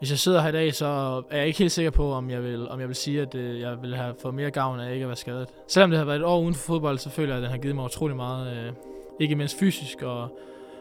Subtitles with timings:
[0.00, 0.86] Hvis jeg sidder her i dag, så
[1.30, 3.60] er jeg ikke helt sikker på, om jeg vil, om jeg vil sige, at øh,
[3.60, 5.48] jeg vil have fået mere gavn af ikke at være skadet.
[5.68, 7.58] Selvom det har været et år uden for fodbold, så føler jeg, at den har
[7.58, 8.56] givet mig utrolig meget.
[8.56, 8.72] Øh,
[9.20, 10.28] ikke mindst fysisk, og,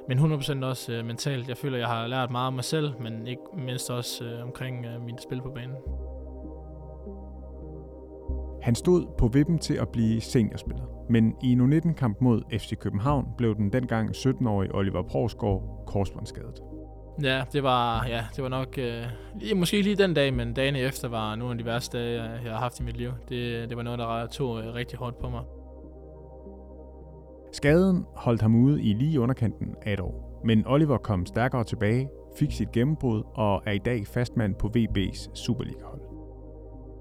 [0.08, 1.50] men 100% også øh, mentalt.
[1.50, 4.44] Jeg føler, at jeg har lært meget om mig selv, men ikke mindst også øh,
[4.44, 5.76] omkring øh, mit spil på banen.
[8.62, 13.26] Han stod på vippen til at blive seniorspiller, men i en U19-kamp mod FC København
[13.38, 16.69] blev den dengang 17-årige Oliver Provsgaard korsbåndsskadet.
[17.24, 19.04] Ja, det var, ja, det var nok, øh,
[19.40, 22.52] lige, måske lige den dag, men dagen efter var nogle af de værste dage, jeg
[22.52, 23.12] har haft i mit liv.
[23.30, 25.42] Det, det var noget, der tog øh, rigtig hårdt på mig.
[27.54, 32.10] Skaden holdt ham ude i lige underkanten af et år, men Oliver kom stærkere tilbage,
[32.38, 36.02] fik sit gennembrud og er i dag fastmand på VB's Superliga-hold.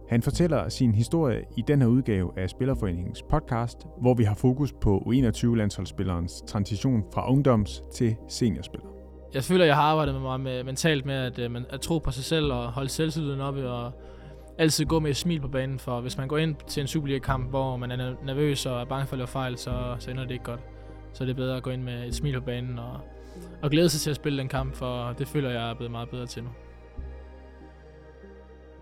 [0.09, 4.73] Han fortæller sin historie i den her udgave af Spillerforeningens podcast, hvor vi har fokus
[4.73, 8.88] på U21-landsholdsspillerens transition fra ungdoms til seniorspiller.
[9.35, 12.11] Jeg føler, jeg har arbejdet med meget med, mentalt med at, øh, at tro på
[12.11, 13.93] sig selv og holde selvtilliden oppe og
[14.59, 17.51] altid gå med et smil på banen, for hvis man går ind til en Superliga-kamp,
[17.51, 20.31] hvor man er nervøs og er bange for at lave fejl, så, så ender det
[20.31, 20.61] ikke godt.
[21.13, 23.01] Så det er bedre at gå ind med et smil på banen og,
[23.63, 26.09] og glæde sig til at spille den kamp, for det føler jeg er blevet meget
[26.09, 26.51] bedre til nu.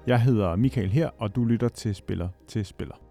[0.07, 3.06] Jeg hedder Michael her, og du lytter til Spiller til Spiller.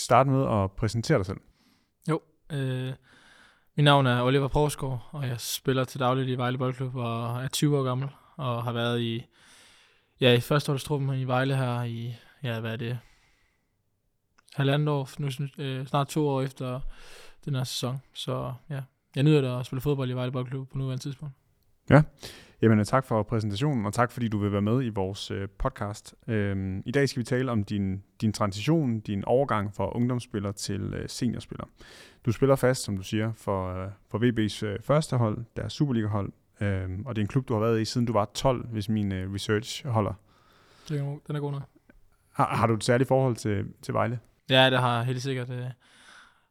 [0.00, 1.40] Starte med at præsentere dig selv?
[2.08, 2.20] Jo,
[2.52, 2.92] øh,
[3.76, 7.48] mit navn er Oliver Provsgaard, og jeg spiller til dagligt i Vejle Boldklub og er
[7.48, 9.26] 20 år gammel, og har været i,
[10.20, 12.98] ja, i førsteholdstruppen i Vejle her i, ja, hvad er det,
[14.54, 16.80] halvandet år, nu øh, snart to år efter
[17.44, 18.02] den her sæson.
[18.14, 18.80] Så ja,
[19.16, 21.34] jeg nyder det at spille fodbold i Vejle Boldklub på nuværende tidspunkt.
[21.90, 22.02] Ja,
[22.62, 26.14] Jamen tak for præsentationen, og tak fordi du vil være med i vores øh, podcast.
[26.26, 30.94] Øhm, I dag skal vi tale om din, din transition, din overgang fra ungdomsspiller til
[30.94, 31.64] øh, seniorspiller.
[32.26, 36.32] Du spiller fast, som du siger, for, øh, for VB's øh, første hold, deres Superliga-hold,
[36.60, 38.88] øh, og det er en klub, du har været i, siden du var 12, hvis
[38.88, 40.12] min øh, research holder.
[40.88, 41.62] Den er god nok.
[42.32, 44.18] Har, har du et særligt forhold til, til Vejle?
[44.50, 45.50] Ja, det har jeg helt sikkert.
[45.50, 45.64] Øh.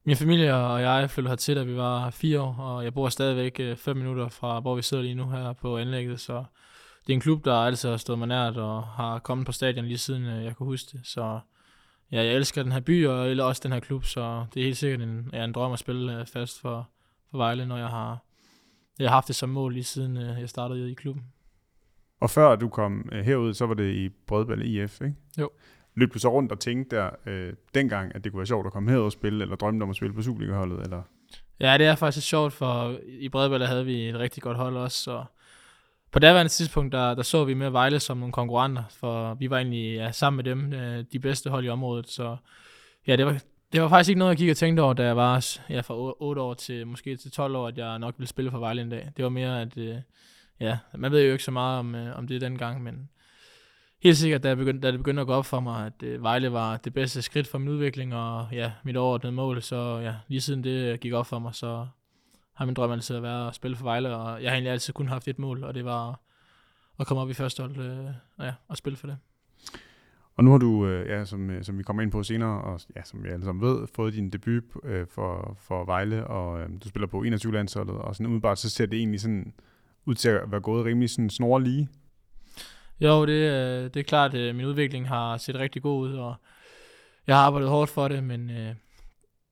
[0.07, 3.59] Min familie og jeg flyttede hertil, da vi var fire år, og jeg bor stadigvæk
[3.59, 6.43] øh, fem minutter fra, hvor vi sidder lige nu her på anlægget, så
[7.07, 9.85] det er en klub, der altid har stået mig nært og har kommet på stadion
[9.85, 11.07] lige siden øh, jeg kunne huske det.
[11.07, 11.39] Så
[12.11, 14.63] ja, jeg elsker den her by og eller også den her klub, så det er
[14.63, 16.89] helt sikkert en, ja, en drøm at spille fast for,
[17.31, 18.23] for Vejle, når jeg har,
[18.99, 21.23] jeg har haft det som mål lige siden jeg startede i klubben.
[22.19, 25.15] Og før du kom herud, så var det i Brødballe IF, ikke?
[25.37, 25.49] Jo
[25.97, 28.73] løb du så rundt og tænkte der øh, dengang, at det kunne være sjovt at
[28.73, 30.83] komme herud og spille, eller drømte om at spille på Superliga-holdet?
[30.83, 31.01] Eller?
[31.59, 35.03] Ja, det er faktisk sjovt, for i Bredballe havde vi et rigtig godt hold også,
[35.03, 35.23] så
[36.11, 39.57] på daværende tidspunkt, der, der så vi med Vejle som nogle konkurrenter, for vi var
[39.57, 42.37] egentlig ja, sammen med dem øh, de bedste hold i området, så
[43.07, 43.41] ja, det var,
[43.73, 46.15] det var faktisk ikke noget, jeg gik og tænkte over, da jeg var ja, fra
[46.19, 48.89] 8 år til måske til 12 år, at jeg nok ville spille for Vejle en
[48.89, 49.11] dag.
[49.17, 49.95] Det var mere, at øh,
[50.59, 53.09] ja, man ved jo ikke så meget om, øh, om det dengang, men
[54.03, 56.23] helt sikkert, da, jeg begyndte, da det begyndte at gå op for mig, at øh,
[56.23, 60.15] Vejle var det bedste skridt for min udvikling, og ja, mit overordnede mål, så ja,
[60.27, 61.87] lige siden det øh, gik op for mig, så
[62.53, 65.07] har min drøm altid været at spille for Vejle, og jeg har egentlig altid kun
[65.07, 66.21] haft et mål, og det var
[66.99, 68.05] at komme op i første hold øh,
[68.37, 69.17] og, ja, og spille for det.
[70.35, 72.79] Og nu har du, øh, ja, som, øh, som vi kommer ind på senere, og
[72.95, 76.69] ja, som vi alle sammen ved, fået din debut øh, for, for Vejle, og øh,
[76.83, 79.53] du spiller på 21-landsholdet, og sådan umiddelbart så ser det egentlig sådan
[80.05, 81.89] ud til at være gået rimelig sådan snor lige
[83.01, 86.13] jo, det, øh, det er klart, at øh, min udvikling har set rigtig god ud,
[86.13, 86.35] og
[87.27, 88.75] jeg har arbejdet hårdt for det, men øh,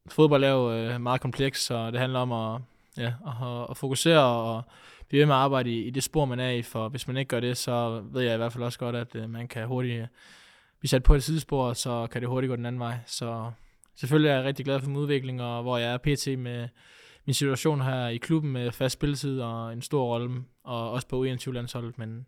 [0.07, 2.61] fodbold er jo øh, meget kompleks, så det handler om at,
[2.97, 4.63] ja, at, at fokusere og
[5.07, 7.17] blive ved med at arbejde i, i det spor, man er i, for hvis man
[7.17, 9.67] ikke gør det, så ved jeg i hvert fald også godt, at øh, man kan
[9.67, 10.07] hurtigt øh,
[10.79, 12.97] blive sat på et sidespor, så kan det hurtigt gå den anden vej.
[13.05, 13.51] Så
[13.95, 16.39] selvfølgelig er jeg rigtig glad for min udvikling, og hvor jeg er pt.
[16.39, 16.67] med
[17.25, 21.25] min situation her i klubben med fast spilletid og en stor rolle, og også på
[21.25, 22.25] U21-landsholdet, men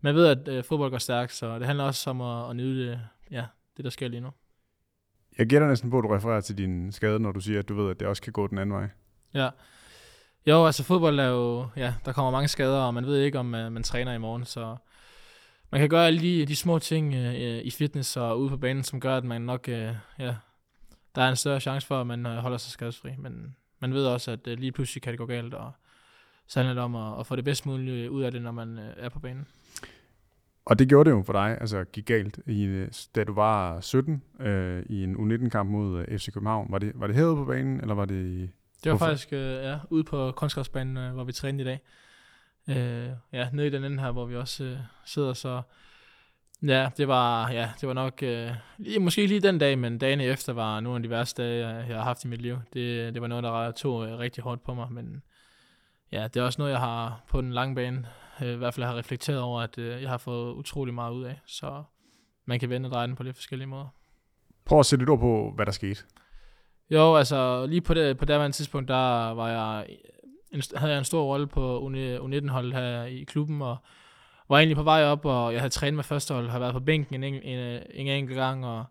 [0.00, 2.90] man ved, at øh, fodbold går stærkt, så det handler også om at, at nyde
[2.90, 3.44] det, ja,
[3.76, 4.30] det, der sker lige nu.
[5.38, 7.74] Jeg gætter næsten på, at du refererer til din skade, når du siger, at du
[7.74, 8.88] ved, at det også kan gå den anden vej.
[9.34, 9.50] Ja.
[10.46, 13.46] Jo, altså fodbold er jo, ja, der kommer mange skader, og man ved ikke, om
[13.46, 14.76] man, øh, man træner i morgen, så
[15.70, 18.84] man kan gøre alle de, de små ting øh, i fitness og ude på banen,
[18.84, 20.34] som gør, at man nok, øh, ja,
[21.14, 24.06] der er en større chance for, at man øh, holder sig skadesfri, men man ved
[24.06, 25.72] også, at øh, lige pludselig kan det gå galt, og
[26.46, 28.78] så handler det om at, at få det bedst muligt ud af det, når man
[28.78, 29.46] øh, er på banen.
[30.64, 34.22] Og det gjorde det jo for dig, altså gik galt, i, da du var 17
[34.40, 36.66] øh, i en U19-kamp mod øh, FC København.
[36.70, 38.50] Var det, var det herude på banen, eller var det i...
[38.84, 41.80] Det var faktisk øh, ja, ude på kunstgræsbanen, øh, hvor vi trænede i dag.
[42.68, 45.62] Øh, ja, nede i den ende her, hvor vi også øh, sidder, så...
[46.62, 50.20] Ja, det var, ja, det var nok, øh, lige, måske lige den dag, men dagen
[50.20, 52.58] efter var nogle af de værste dage, jeg, jeg har haft i mit liv.
[52.72, 55.22] Det, det var noget, der tog øh, rigtig hårdt på mig, men
[56.12, 58.06] ja, det er også noget, jeg har på den lange bane,
[58.42, 61.24] øh, i hvert fald har reflekteret over, at øh, jeg har fået utrolig meget ud
[61.24, 61.82] af, så
[62.44, 63.88] man kan vende og dreje den på lidt forskellige måder.
[64.64, 66.00] Prøv at sætte lidt ord på, hvad der skete.
[66.90, 69.86] Jo, altså lige på det, på det tidspunkt, der var jeg,
[70.52, 73.76] en, havde jeg en stor rolle på U19-holdet her i klubben, og
[74.48, 77.24] var egentlig på vej op, og jeg havde trænet med førstehold, har været på bænken
[77.24, 78.84] en, en, en, en enkelt gang, og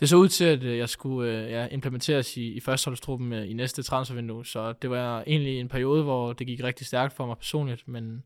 [0.00, 3.50] det så ud til, at øh, jeg skulle øh, ja, implementeres i, i førsteholdstruppen øh,
[3.50, 7.26] i næste transfervindue, så det var egentlig en periode, hvor det gik rigtig stærkt for
[7.26, 8.24] mig personligt, men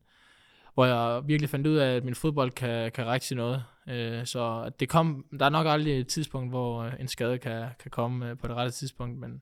[0.79, 3.63] hvor jeg virkelig fandt ud af, at min fodbold kan, kan række til noget.
[3.89, 7.65] Øh, så det kom, der er nok aldrig et tidspunkt, hvor øh, en skade kan,
[7.79, 9.41] kan komme øh, på det rette tidspunkt, men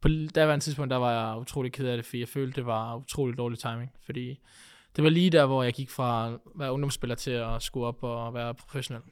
[0.00, 2.96] på daværende tidspunkt, der var jeg utrolig ked af det, fordi jeg følte, det var
[2.96, 4.40] utrolig dårlig timing, fordi
[4.96, 8.02] det var lige der, hvor jeg gik fra at være ungdomsspiller til at skulle op
[8.02, 9.02] og være professionel.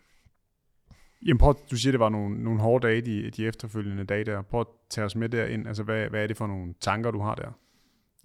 [1.27, 4.43] Jamen prøv, du siger, det var nogle, nogle hårde dage, de, de efterfølgende dage der.
[4.43, 5.69] Prøv at tage os med derind.
[5.69, 7.53] Altså, hvad, hvad er det for nogle tanker, du har der?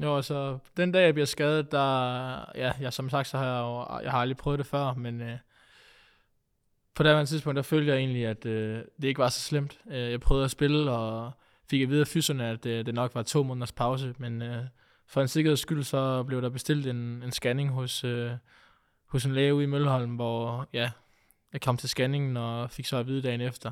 [0.04, 3.62] Jo, altså, den dag, jeg bliver skadet, der, ja, jeg, som sagt, så har jeg
[3.62, 5.38] jo, jeg har aldrig prøvet det før, men øh,
[6.96, 9.80] på det tidspunkt, der følte jeg egentlig, at øh, det ikke var så slemt.
[9.90, 11.32] Øh, jeg prøvede at spille, og
[11.70, 14.64] fik at vide af fyserne, at øh, det nok var to måneders pause, men øh,
[15.08, 18.32] for en sikkerheds skyld, så blev der bestilt en, en scanning hos, øh,
[19.08, 20.92] hos en læge ude i Mølholm, hvor ja,
[21.54, 23.72] jeg kom til scanningen og fik så at vide dagen efter,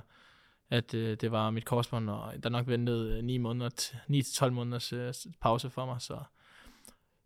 [0.70, 3.70] at øh, det var mit korsbånd, og der nok ventede 9 måneder,
[4.10, 6.20] 9-12 måneders øh, pause for mig, så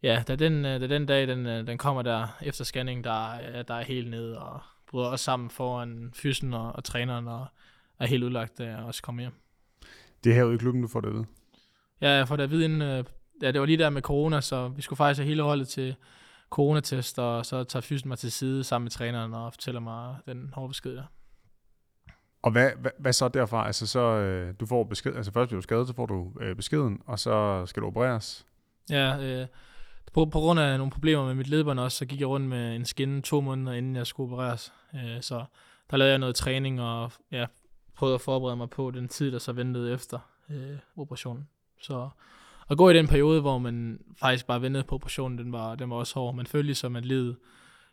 [0.04, 3.36] ja, da den, øh, da den dag, den, øh, den kommer der efter scanning, der,
[3.36, 7.46] ja, der er helt ned og bryder også sammen foran fysen og, og træneren, og
[8.00, 9.34] er helt udlagt, da jeg også kommer hjem.
[10.24, 11.26] Det er herude i klubben, du får det at vide?
[12.02, 13.04] Ja, jeg får det at vide inden, øh,
[13.42, 15.96] ja, det var lige der med corona, så vi skulle faktisk have hele holdet til
[16.50, 20.50] coronatest, og så tager fysen mig til side sammen med træneren og fortæller mig den
[20.54, 21.04] hårde besked der.
[22.42, 23.68] Og hvad, hvad, hvad så derfra?
[23.68, 26.56] Altså så, øh, du får besked, altså først bliver du skadet, så får du øh,
[26.56, 28.46] beskeden, og så skal du opereres?
[28.90, 29.48] Ja, øh,
[30.14, 32.76] på, på grund af nogle problemer med mit ledbånd også, så gik jeg rundt med
[32.76, 34.74] en skinne to måneder, inden jeg skulle opereres.
[34.96, 35.46] Øh, så
[35.92, 37.46] der lavede jeg noget træning, og ja,
[37.96, 41.48] prøvede at forberede mig på den tid, der så ventede efter øh, operationen.
[41.82, 42.10] Så
[42.70, 45.90] at gå i den periode, hvor man faktisk bare ventede på operationen, den var, den
[45.90, 46.36] var også hård.
[46.36, 47.38] Man følte ligesom, at livet,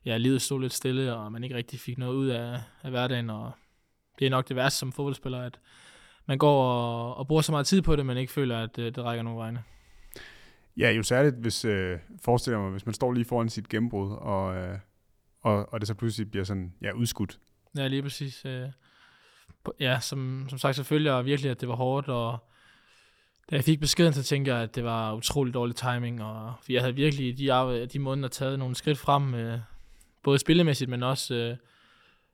[0.04, 3.30] ja, livet stod lidt stille, og man ikke rigtig fik noget ud af, af hverdagen.
[3.30, 3.52] Og
[4.18, 5.60] det er nok det værste som fodboldspiller, at
[6.26, 8.82] man går og, og bruger så meget tid på det, men ikke føler, at det,
[8.82, 9.62] øh, det rækker nogen vegne.
[10.76, 14.56] Ja, jo særligt, hvis, øh, forestiller mig, hvis man står lige foran sit gennembrud, og,
[14.56, 14.78] øh,
[15.42, 17.38] og, og det så pludselig bliver sådan, ja, udskudt.
[17.76, 18.44] Ja, lige præcis.
[18.44, 18.68] Øh,
[19.80, 22.38] ja, som, som sagt, selvfølgelig og virkelig, at det var hårdt, og
[23.50, 26.82] da jeg fik beskeden, så tænkte jeg, at det var utrolig dårlig timing, og jeg
[26.82, 29.58] havde virkelig i de, de måneder taget nogle skridt frem, øh,
[30.22, 31.56] både spillemæssigt, men også øh,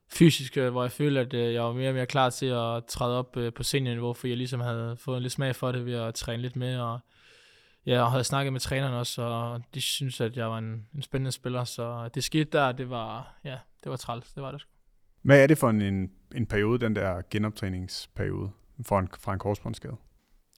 [0.07, 2.85] fysisk, øh, hvor jeg følte, at øh, jeg var mere og mere klar til at
[2.85, 5.93] træde op øh, på seniorniveau, for jeg ligesom havde fået lidt smag for det ved
[5.93, 6.99] at træne lidt med, og
[7.85, 11.01] ja, og havde snakket med træneren også, og de synes at jeg var en, en
[11.01, 14.67] spændende spiller, så det skete der, det var, ja, det var træls, det var det
[15.21, 18.51] Hvad er det for en, en, en periode, den der genoptræningsperiode
[18.83, 19.95] for en, fra en korsbåndsskade?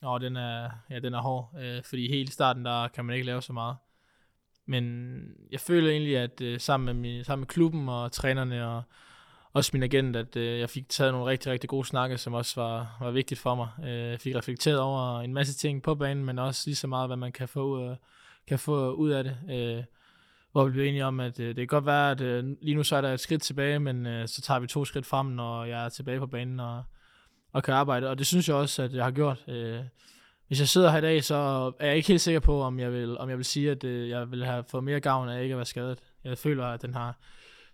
[0.02, 3.14] Og den er, ja, den er hård, øh, fordi helt i starten, der kan man
[3.14, 3.76] ikke lave så meget.
[4.66, 8.82] Men jeg føler egentlig, at øh, sammen, med min, sammen med klubben og trænerne og
[9.58, 12.60] også min agent, at øh, jeg fik taget nogle rigtig, rigtig gode snakke, som også
[12.60, 13.68] var, var vigtigt for mig.
[13.84, 17.08] Øh, jeg fik reflekteret over en masse ting på banen, men også lige så meget,
[17.08, 17.96] hvad man kan få ud af,
[18.48, 19.36] kan få ud af det.
[19.50, 19.84] Øh,
[20.52, 22.82] hvor vi blev enige om, at øh, det kan godt være, at øh, lige nu
[22.82, 25.64] så er der et skridt tilbage, men øh, så tager vi to skridt frem, når
[25.64, 26.82] jeg er tilbage på banen, og
[27.52, 29.44] og kan arbejde, og det synes jeg også, at jeg har gjort.
[29.48, 29.80] Øh,
[30.46, 31.34] hvis jeg sidder her i dag, så
[31.78, 34.08] er jeg ikke helt sikker på, om jeg vil, om jeg vil sige, at øh,
[34.08, 35.98] jeg vil have fået mere gavn af ikke at være skadet.
[36.24, 37.18] Jeg føler, at den har,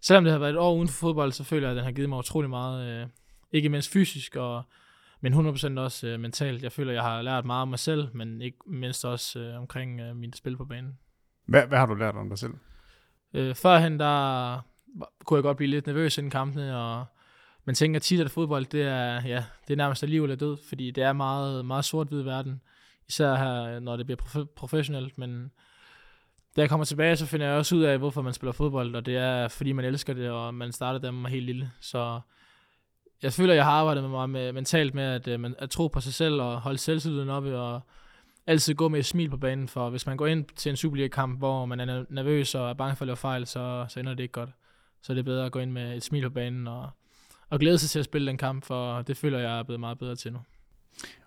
[0.07, 1.93] selvom det har været et år uden for fodbold, så føler jeg, at den har
[1.93, 3.07] givet mig utrolig meget, øh,
[3.53, 4.63] ikke mindst fysisk, og,
[5.21, 6.63] men 100% også øh, mentalt.
[6.63, 9.59] Jeg føler, at jeg har lært meget om mig selv, men ikke mindst også øh,
[9.59, 10.99] omkring øh, mine spil på banen.
[11.47, 12.55] Hvad, hvad har du lært om dig selv?
[13.35, 14.59] Øh, førhen, der
[15.25, 17.05] kunne jeg godt blive lidt nervøs inden kampene, og
[17.65, 20.91] man tænker tit, at fodbold, det er, ja, det er nærmest liv eller død, fordi
[20.91, 22.61] det er meget, meget sort-hvid verden,
[23.09, 25.51] især her, når det bliver prof- professionelt, men
[26.57, 29.07] da jeg kommer tilbage, så finder jeg også ud af, hvorfor man spiller fodbold, og
[29.07, 32.21] det er, fordi man elsker det, og man starter der med helt lille, så
[33.23, 35.89] jeg føler, jeg har arbejdet med mig med, mentalt med at, øh, man, at tro
[35.89, 37.81] på sig selv og holde selvtilliden oppe og
[38.47, 41.39] altid gå med et smil på banen, for hvis man går ind til en Superliga-kamp,
[41.39, 44.23] hvor man er nervøs og er bange for at lave fejl, så, så ender det
[44.23, 44.51] ikke godt.
[45.03, 46.91] Så det er bedre at gå ind med et smil på banen og
[47.51, 49.99] og glæde sig til at spille den kamp, for det føler jeg er blevet meget
[49.99, 50.39] bedre til nu.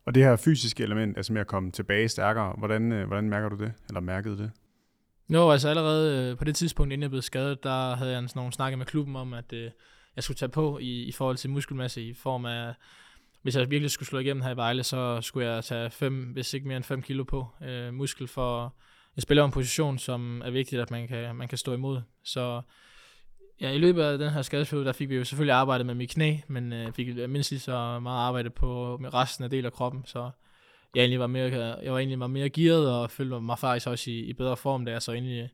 [0.05, 3.49] Og det her fysiske element, altså med at komme tilbage stærkere, hvordan, øh, hvordan mærker
[3.49, 4.51] du det, eller mærkede det?
[5.27, 8.39] Nå, altså allerede øh, på det tidspunkt, inden jeg blev skadet, der havde jeg sådan
[8.39, 9.71] nogle snakke med klubben om, at øh,
[10.15, 12.73] jeg skulle tage på i, i forhold til muskelmasse, i form af,
[13.41, 16.53] hvis jeg virkelig skulle slå igennem her i Vejle, så skulle jeg tage 5, hvis
[16.53, 18.75] ikke mere end 5 kilo på øh, muskel for,
[19.15, 22.01] jeg spiller en position, som er vigtigt, at man kan, man kan stå imod.
[22.23, 22.61] Så
[23.61, 26.09] ja, i løbet af den her skadesperiode, der fik vi jo selvfølgelig arbejdet med mit
[26.09, 29.73] knæ, men øh, fik mindst lige så meget arbejde på med resten af del af
[29.73, 30.29] kroppen, så
[30.97, 34.11] jeg egentlig var mere, jeg var egentlig var mere gearet og følte mig faktisk også
[34.11, 35.49] i, i bedre form, da jeg så egentlig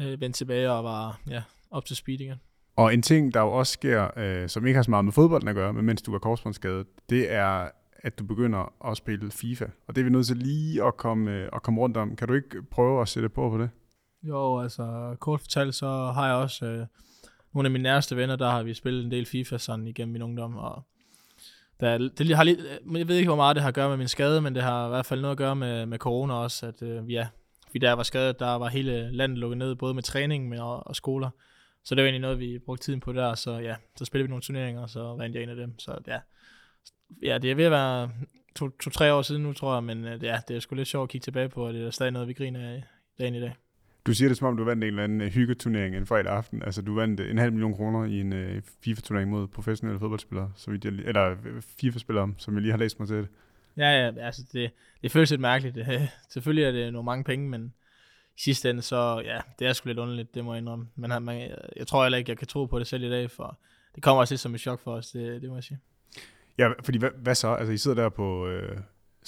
[0.00, 2.40] øh, vendte tilbage og var ja, op til speed igen.
[2.76, 5.48] Og en ting, der jo også sker, øh, som ikke har så meget med fodbolden
[5.48, 9.64] at gøre, men mens du var korsbåndsskadet, det er, at du begynder at spille FIFA.
[9.86, 12.16] Og det er vi nødt til lige at komme, øh, at komme rundt om.
[12.16, 13.70] Kan du ikke prøve at sætte på på det?
[14.22, 16.86] Jo, altså kort fortalt, så har jeg også øh,
[17.54, 20.22] nogle af mine nærmeste venner, der har vi spillet en del FIFA sådan igennem min
[20.22, 20.82] ungdom, og
[21.80, 22.60] der, det har lidt,
[22.96, 24.86] jeg ved ikke, hvor meget det har at gøre med min skade, men det har
[24.86, 27.28] i hvert fald noget at gøre med, med corona også, at øh, ja,
[27.66, 30.60] fordi da jeg var skadet, der var hele landet lukket ned, både med træning med,
[30.60, 31.30] og, og skoler.
[31.84, 34.30] Så det var egentlig noget, vi brugte tiden på der, så ja, så spillede vi
[34.30, 35.78] nogle turneringer, og så vandt jeg en af dem.
[35.78, 36.18] Så ja,
[37.22, 38.10] ja det er ved at være
[38.56, 41.06] to-tre to, år siden nu, tror jeg, men øh, ja, det er sgu lidt sjovt
[41.06, 42.84] at kigge tilbage på, og det er stadig noget, vi griner af
[43.18, 43.54] dagen i dag.
[44.08, 46.62] Du siger det, som om du vandt en eller anden uh, hyggeturnering en fredag aften.
[46.62, 50.70] Altså, du vandt en halv million kroner i en uh, FIFA-turnering mod professionelle fodboldspillere, så
[50.70, 51.36] vi, eller
[51.80, 53.28] FIFA-spillere, som jeg lige har læst mig til det.
[53.76, 54.70] Ja, ja, altså det,
[55.02, 55.78] det føles lidt mærkeligt.
[56.34, 57.74] Selvfølgelig er det nogle mange penge, men
[58.36, 60.88] i sidste ende, så ja, det er sgu lidt underligt, det må jeg indrømme.
[60.96, 63.58] Men man, jeg tror heller ikke, jeg kan tro på det selv i dag, for
[63.94, 65.78] det kommer også lidt som et chok for os, det, det må jeg sige.
[66.58, 67.54] Ja, fordi hvad, hvad så?
[67.54, 68.48] Altså, I sidder der på...
[68.48, 68.78] Øh,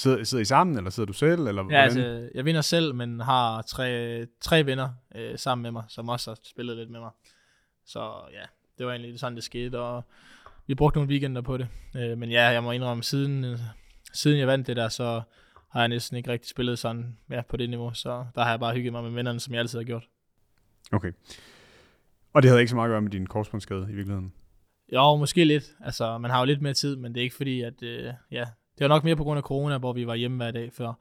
[0.00, 1.40] sidder, sidder I sammen, eller sidder du selv?
[1.40, 5.84] Eller ja, altså, jeg vinder selv, men har tre, tre venner øh, sammen med mig,
[5.88, 7.10] som også har spillet lidt med mig.
[7.86, 8.42] Så ja,
[8.78, 10.04] det var egentlig sådan, det skete, og
[10.66, 11.68] vi brugte nogle weekender på det.
[11.96, 13.58] Øh, men ja, jeg må indrømme, siden, øh,
[14.12, 15.22] siden jeg vandt det der, så
[15.70, 18.60] har jeg næsten ikke rigtig spillet sådan ja, på det niveau, så der har jeg
[18.60, 20.08] bare hygget mig med vennerne, som jeg altid har gjort.
[20.92, 21.12] Okay.
[22.32, 24.32] Og det havde ikke så meget at gøre med din korsbåndsskade i virkeligheden?
[24.92, 25.64] Jo, måske lidt.
[25.80, 28.44] Altså, man har jo lidt mere tid, men det er ikke fordi, at øh, ja,
[28.78, 30.92] det var nok mere på grund af corona, hvor vi var hjemme hver dag før.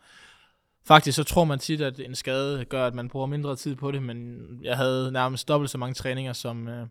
[0.86, 3.92] Faktisk så tror man tit, at en skade gør, at man bruger mindre tid på
[3.92, 6.88] det, men jeg havde nærmest dobbelt så mange træninger, som, øh,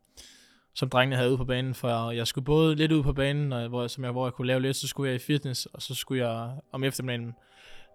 [0.75, 3.69] som drengene havde ude på banen, for jeg skulle både lidt ud på banen, og
[3.69, 5.95] hvor, som jeg, hvor jeg kunne lave lidt, så skulle jeg i fitness, og så
[5.95, 7.33] skulle jeg om eftermiddagen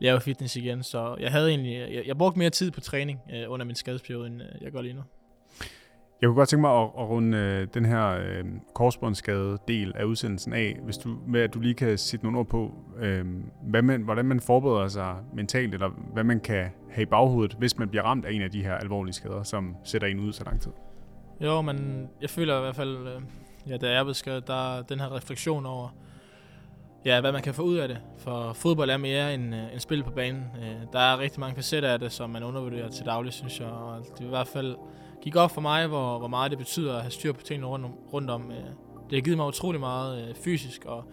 [0.02, 0.84] lave fitness igen.
[0.84, 4.28] Så jeg havde egentlig, jeg, jeg brugte mere tid på træning øh, under min skadesperiode,
[4.28, 5.04] end øh, jeg gør lige nu.
[6.24, 10.04] Jeg kunne godt tænke mig at, at runde øh, den her øh, korsbåndsskade del af
[10.04, 13.26] udsendelsen af, hvis du, med at du lige kan sætte nogle ord på, øh,
[13.64, 17.78] hvad man, hvordan man forbereder sig mentalt, eller hvad man kan have i baghovedet, hvis
[17.78, 20.44] man bliver ramt af en af de her alvorlige skader, som sætter en ud så
[20.44, 20.72] lang tid.
[21.42, 23.22] Jo, men jeg føler i hvert fald, øh,
[23.70, 25.96] ja, da jeg er blevet skadet, der er den her refleksion over,
[27.06, 27.98] ja, hvad man kan få ud af det.
[28.18, 30.44] For fodbold er mere end, øh, end spil på banen.
[30.62, 33.70] Øh, der er rigtig mange facetter af det, som man undervurderer til daglig, synes jeg.
[33.70, 34.76] Og det er i hvert fald
[35.24, 37.86] gik op for mig, hvor, hvor meget det betyder at have styr på tingene rundt
[37.86, 37.92] om.
[38.14, 38.52] Rundt om.
[38.52, 38.58] Øh,
[39.10, 41.04] det har givet mig utrolig meget øh, fysisk, og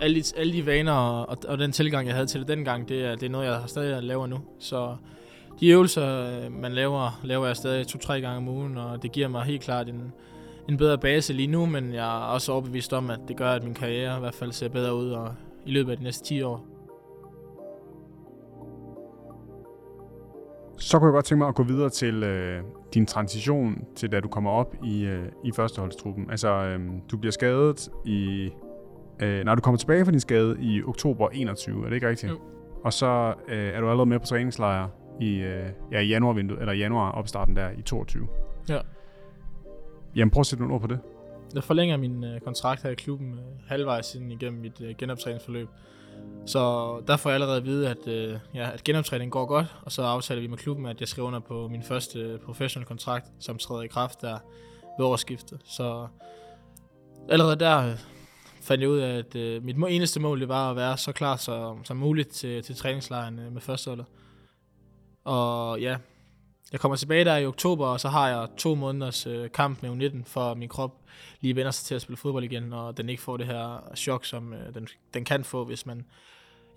[0.00, 3.04] alle de, alle de vaner og, og den tilgang, jeg havde til det dengang, det
[3.04, 4.38] er, det er noget, jeg stadig laver nu.
[4.58, 4.96] Så
[5.60, 9.28] de øvelser, øh, man laver, laver jeg stadig to-tre gange om ugen, og det giver
[9.28, 10.12] mig helt klart en,
[10.68, 13.64] en bedre base lige nu, men jeg er også overbevist om, at det gør, at
[13.64, 15.34] min karriere i hvert fald ser bedre ud og
[15.66, 16.66] i løbet af de næste 10 år.
[20.78, 22.62] Så kunne jeg godt tænke mig at gå videre til øh,
[22.94, 26.30] din transition til da du kommer op i, øh, i førsteholdstruppen.
[26.30, 26.80] Altså, øh,
[27.10, 28.50] du bliver skadet i...
[29.20, 32.32] Øh, når du kommer tilbage fra din skade i oktober 21, er det ikke rigtigt?
[32.32, 32.38] Jo.
[32.84, 34.88] Og så øh, er du allerede med på træningslejr
[35.20, 38.28] i, øh, ja, i januar, eller januar opstarten der i 22.
[38.68, 38.78] Ja.
[40.16, 41.00] Jamen prøv at sætte nogle ord på det.
[41.54, 45.68] Jeg forlænger min øh, kontrakt her i klubben øh, halvvejs siden igennem mit øh, genoptræningsforløb.
[46.46, 46.60] Så
[47.06, 50.02] der får jeg allerede at vide, at, øh, ja, at genoptræningen går godt, og så
[50.02, 53.26] aftaler vi med klubben, at jeg skriver under på min første øh, professionelle professional kontrakt,
[53.38, 54.38] som træder i kraft der
[54.98, 55.60] ved årsskiftet.
[55.64, 56.06] Så
[57.28, 57.98] allerede der øh,
[58.62, 61.36] fandt jeg ud af, at øh, mit eneste mål det var at være så klar
[61.36, 64.06] som, som muligt til, til træningslejren øh, med førsteholdet.
[65.24, 65.96] Og ja,
[66.72, 69.90] jeg kommer tilbage der i oktober, og så har jeg to måneders øh, kamp med
[69.90, 70.96] U19, for min krop
[71.40, 74.24] lige vender sig til at spille fodbold igen, og den ikke får det her chok,
[74.24, 76.06] som øh, den, den kan få, hvis man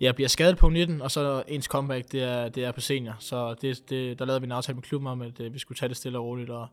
[0.00, 3.16] ja, bliver skadet på U19, og så ens comeback, det er, det er på senior.
[3.18, 5.78] Så det, det, der lavede vi en aftale med klubben om, at øh, vi skulle
[5.78, 6.66] tage det stille og roligt, og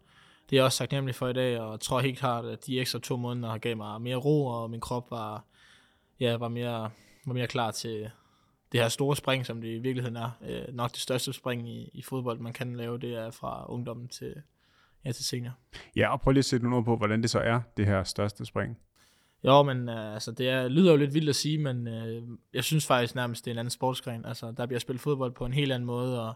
[0.50, 2.80] det er også sagt nemlig for i dag, og jeg tror helt klart, at de
[2.80, 5.44] ekstra to måneder har gav mig mere ro, og min krop var,
[6.20, 6.90] ja, var, mere,
[7.26, 8.10] var mere klar til,
[8.72, 11.90] det her store spring, som det i virkeligheden er, øh, nok det største spring i,
[11.94, 14.36] i fodbold, man kan lave, det er fra ungdommen til,
[15.06, 15.52] ja, til senior.
[15.96, 18.46] Ja, og prøv lige at sætte noget på, hvordan det så er, det her største
[18.46, 18.78] spring.
[19.44, 22.24] Jo, men øh, altså, det er, lyder jo lidt vildt at sige, men øh,
[22.54, 24.26] jeg synes faktisk nærmest, det er en anden sportsgren.
[24.26, 26.34] Altså, der bliver spillet fodbold på en helt anden måde, og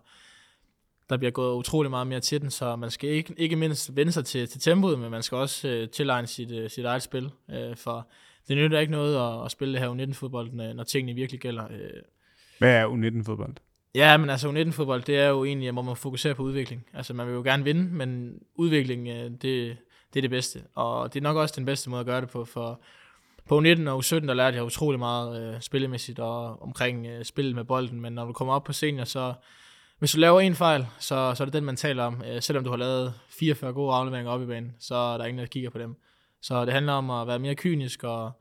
[1.09, 4.11] der bliver gået utrolig meget mere til den, så man skal ikke, ikke mindst vende
[4.11, 7.31] sig til, til tempoet, men man skal også øh, tilegne sit, øh, sit eget spil,
[7.49, 8.07] øh, for
[8.47, 11.67] det nytter ikke noget at, at spille det her U19-fodbold, når, når tingene virkelig gælder.
[11.71, 12.01] Øh.
[12.59, 13.55] Hvad er U19-fodbold?
[13.95, 16.85] Ja, men altså U19-fodbold, det er jo egentlig, hvor man fokuserer på udvikling.
[16.93, 20.63] Altså man vil jo gerne vinde, men udvikling, øh, det, det er det bedste.
[20.75, 22.81] Og det er nok også den bedste måde at gøre det på, for
[23.47, 27.55] på U19 og U17, der lærte jeg utrolig meget øh, spillemæssigt og omkring øh, spillet
[27.55, 29.33] med bolden, men når du kommer op på senior, så
[29.99, 32.23] hvis du laver en fejl, så, så er det den, man taler om.
[32.27, 35.39] Øh, selvom du har lavet 44 gode afleveringer op i banen, så er der ingen,
[35.39, 35.95] der kigger på dem.
[36.41, 38.31] Så det handler om at være mere kynisk og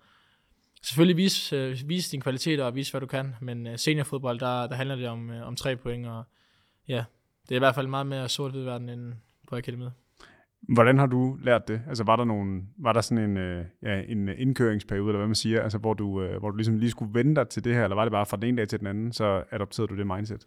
[0.85, 3.35] selvfølgelig vise, øh, vise dine kvaliteter og vise, hvad du kan.
[3.41, 6.25] Men øh, seniorfodbold, der, der handler det om, øh, om tre point, og
[6.89, 7.05] ja,
[7.43, 9.13] det er i hvert fald meget mere sort-hvid verden end
[9.49, 9.93] på akademiet.
[10.69, 11.83] Hvordan har du lært det?
[11.89, 15.35] Altså var der, nogen, var der sådan en, øh, ja, en indkøringsperiode, eller hvad man
[15.35, 17.85] siger, altså hvor du, øh, hvor du ligesom lige skulle vende dig til det her,
[17.85, 20.07] eller var det bare fra den ene dag til den anden, så adopterede du det
[20.07, 20.47] mindset?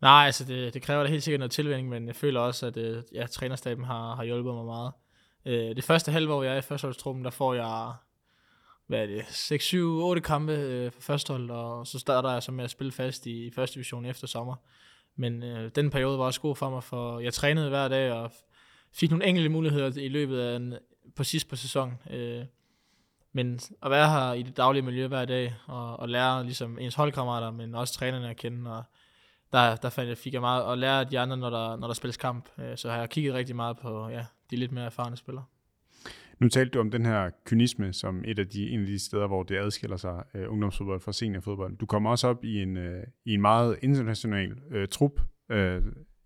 [0.00, 2.76] Nej, altså det, det kræver da helt sikkert noget tilvænding, men jeg føler også, at
[2.76, 4.92] øh, ja, trænerstaben har, har hjulpet mig meget.
[5.46, 7.92] Øh, det første halve år, jeg er i førsteholdstruppen, der får jeg
[8.92, 12.52] hvad er det, 6, 7, 8 kampe øh, for førstehold, og så starter jeg så
[12.52, 14.54] med at spille fast i, i første division efter sommer.
[15.16, 18.32] Men øh, den periode var også god for mig, for jeg trænede hver dag og
[18.92, 20.74] fik nogle enkelte muligheder i løbet af en,
[21.16, 21.98] på sidst på sæson.
[22.10, 22.44] Øh,
[23.32, 26.94] men at være her i det daglige miljø hver dag, og, og lære ligesom ens
[26.94, 28.82] holdkammerater, men også trænerne at kende, og
[29.52, 31.86] der, der fandt jeg, fik jeg meget at lære af de andre, når der, når
[31.86, 32.48] der spilles kamp.
[32.58, 35.44] Øh, så har jeg kigget rigtig meget på ja, de lidt mere erfarne spillere.
[36.42, 39.26] Nu talte du om den her kynisme som et af de, en af de steder,
[39.26, 41.76] hvor det adskiller sig uh, ungdomsfodbold fra seniorfodbold.
[41.76, 45.20] Du kommer også op i en, uh, i en meget international uh, trup.
[45.50, 45.56] Uh,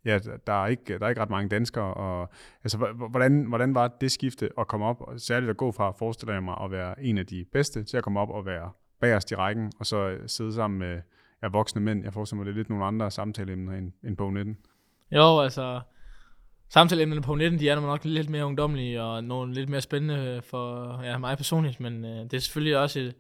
[0.05, 1.95] ja, der er, ikke, der er ikke ret mange danskere.
[1.95, 2.29] Og,
[2.65, 2.79] altså,
[3.11, 6.43] hvordan, hvordan var det skifte at komme op, og særligt at gå fra, forestiller jeg
[6.43, 8.71] mig, at være en af de bedste, til at komme op og være
[9.01, 11.01] bagerst i rækken, og så sidde sammen med
[11.43, 12.05] ja, voksne mænd.
[12.05, 14.57] Jeg forestiller mig, det er lidt nogle andre samtaleemner end, end på 19.
[15.11, 15.81] Jo, altså,
[16.69, 21.01] samtaleemnerne på 19, de er nok lidt mere ungdomlige og nogle lidt mere spændende for
[21.03, 23.15] ja, mig personligt, men øh, det er selvfølgelig også et,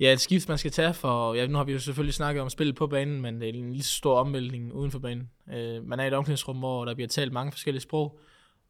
[0.00, 2.50] ja, et skift, man skal tage for, ja, nu har vi jo selvfølgelig snakket om
[2.50, 5.30] spillet på banen, men det er en lige så stor omvæltning uden for banen.
[5.52, 8.18] Øh, man er i et omklædningsrum, hvor der bliver talt mange forskellige sprog,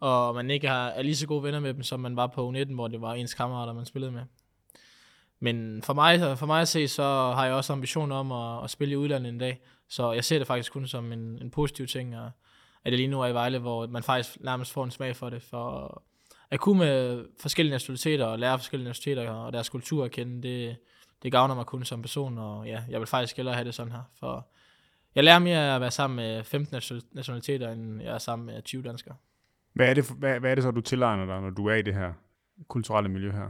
[0.00, 2.50] og man ikke har, er lige så gode venner med dem, som man var på
[2.50, 4.22] U19, hvor det var ens kammerater, man spillede med.
[5.40, 7.02] Men for mig, for mig at se, så
[7.36, 10.38] har jeg også ambitioner om at, at spille i udlandet en dag, så jeg ser
[10.38, 12.30] det faktisk kun som en, en positiv ting, og
[12.86, 15.30] at det lige nu er i Vejle, hvor man faktisk nærmest får en smag for
[15.30, 16.02] det, for
[16.50, 20.76] at kunne med forskellige nationaliteter og lære forskellige nationaliteter og deres kultur at kende, det,
[21.22, 23.92] det gavner mig kun som person, og ja, jeg vil faktisk hellere have det sådan
[23.92, 24.48] her, for
[25.14, 26.74] jeg lærer mere at være sammen med 15
[27.12, 29.14] nationaliteter, end jeg er sammen med 20 danskere.
[29.72, 31.82] Hvad er det, hvad, hvad er det så, du tilegner dig, når du er i
[31.82, 32.12] det her
[32.68, 33.48] kulturelle miljø her?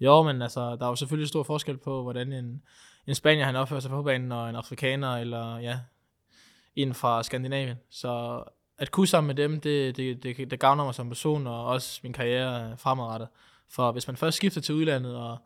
[0.00, 2.62] Jo, men altså, der er jo selvfølgelig stor forskel på, hvordan en,
[3.06, 5.78] en spanier han opfører sig på banen, og en afrikaner, eller ja,
[6.76, 7.76] en fra Skandinavien.
[7.90, 8.44] Så
[8.82, 12.00] at kunne sammen med dem, det, det, det, det gavner mig som person, og også
[12.02, 13.28] min karriere fremadrettet.
[13.70, 15.38] For hvis man først skifter til udlandet, og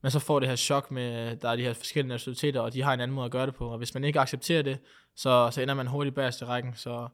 [0.00, 2.72] man så får det her chok med, at der er de her forskellige nationaliteter, og
[2.72, 4.78] de har en anden måde at gøre det på, og hvis man ikke accepterer det,
[5.16, 6.74] så, så ender man hurtigt bagerst i rækken.
[6.74, 7.08] Så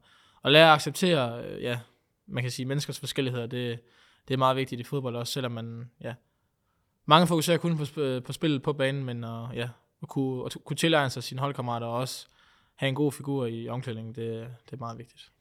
[0.45, 1.79] at lære at acceptere, øh, ja,
[2.27, 3.79] man kan sige, menneskers forskelligheder, det,
[4.27, 6.13] det er meget vigtigt i fodbold også, selvom man, ja,
[7.05, 7.85] mange fokuserer kun på,
[8.25, 9.69] på spillet på banen, men uh, ja,
[10.01, 12.27] at kunne, at kunne tilegne sig sine holdkammerater og også
[12.75, 15.31] have en god figur i omklædningen, det, det er meget vigtigt.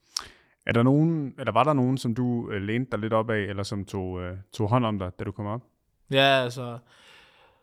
[0.66, 3.38] Er der nogen, eller var der nogen, som du øh, lænede dig lidt op af,
[3.38, 5.62] eller som tog, øh, tog hånd om dig, da du kom op?
[6.10, 6.78] Ja, altså,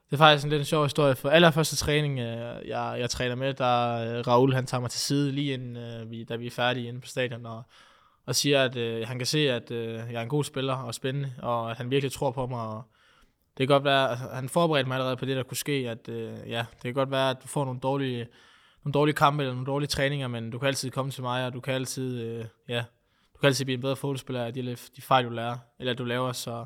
[0.05, 1.15] det er faktisk en lidt sjov historie.
[1.15, 4.99] For allerførste træning, øh, jeg, jeg træner med, der øh, Raul han tager mig til
[4.99, 7.63] side lige inden, øh, vi, da vi er færdige inde på stadion, og,
[8.25, 10.93] og siger, at øh, han kan se, at øh, jeg er en god spiller og
[10.93, 12.67] spændende, og at han virkelig tror på mig.
[12.67, 12.83] Og
[13.57, 16.09] det kan godt være, at han forberedte mig allerede på det, der kunne ske, at
[16.09, 18.27] øh, ja, det kan godt være, at du får nogle dårlige,
[18.87, 21.53] nogle dårlige kampe eller nogle dårlige træninger, men du kan altid komme til mig, og
[21.53, 22.83] du kan altid, øh, ja,
[23.33, 26.03] du kan altid blive en bedre fodboldspiller af de, de fejl, du lærer, eller du
[26.03, 26.65] laver, så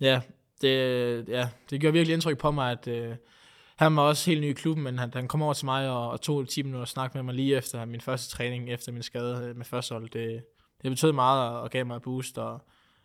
[0.00, 0.20] ja,
[0.60, 3.16] det, ja, det gjorde virkelig indtryk på mig, at øh,
[3.76, 6.10] han var også helt ny i klubben, men han, han kom over til mig og,
[6.10, 9.02] og tog 10 minutter og snakkede med mig lige efter min første træning, efter min
[9.02, 10.10] skade øh, med førstehold.
[10.10, 10.44] Det,
[10.82, 12.60] det betød meget og, og gav mig et boost, og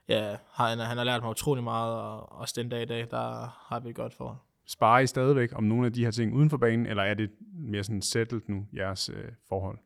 [0.07, 3.57] ja, han, han har lært mig utrolig meget, og også den dag i dag, der
[3.67, 4.37] har vi et godt forhold.
[4.69, 7.29] Sparer I stadigvæk om nogle af de her ting uden for banen, eller er det
[7.53, 9.77] mere sådan settled nu, jeres øh, forhold?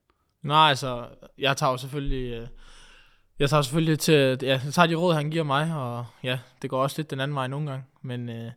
[0.41, 2.33] Nej, altså, jeg tager jo selvfølgelig...
[2.33, 2.47] Øh,
[3.39, 6.69] jeg tager selvfølgelig til, ja, jeg tager de råd, han giver mig, og ja, det
[6.69, 8.51] går også lidt den anden vej nogle gange, men øh,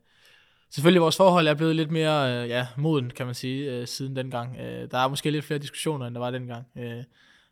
[0.70, 4.16] selvfølgelig vores forhold er blevet lidt mere, øh, ja, moden, kan man sige, øh, siden
[4.16, 4.56] dengang.
[4.56, 6.66] Øh, der er måske lidt flere diskussioner, end der var dengang.
[6.76, 7.04] Øh,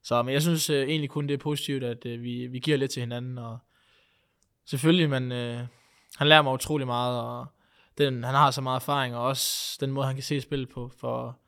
[0.02, 2.76] så, men jeg synes øh, egentlig kun, det er positivt, at øh, vi, vi giver
[2.76, 3.58] lidt til hinanden, og
[4.66, 5.60] selvfølgelig, man, øh,
[6.16, 7.46] han lærer mig utrolig meget, og
[7.98, 10.90] den, han har så meget erfaring, og også den måde, han kan se spillet på,
[11.00, 11.38] for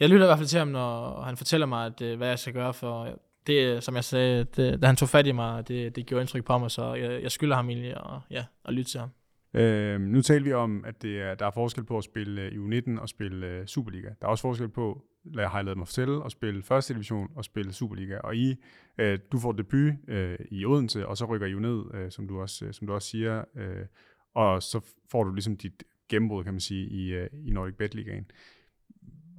[0.00, 2.38] jeg lytter i hvert fald til ham, når han fortæller mig, at, øh, hvad jeg
[2.38, 5.32] skal gøre, for det, øh, som jeg sagde, det, øh, da han tog fat i
[5.32, 8.44] mig, det, det gjorde indtryk på mig, så jeg, jeg skylder ham egentlig at, ja,
[8.64, 9.10] at lytte til ham.
[9.54, 12.56] Øh, nu taler vi om, at det er, der er forskel på at spille i
[12.56, 14.08] U19 og spille uh, Superliga.
[14.20, 17.28] Der er også forskel på, lad, har jeg lavet mig fortælle, at spille første division
[17.36, 18.18] og spille Superliga.
[18.18, 18.56] Og I,
[18.98, 22.28] øh, du får debut øh, i Odense, og så rykker I jo ned, øh, som,
[22.28, 23.86] du også, øh, som du også siger, øh,
[24.34, 27.94] og så får du ligesom dit gennembrud, kan man sige, i, øh, i Nordic Bet
[27.94, 28.26] Ligaen.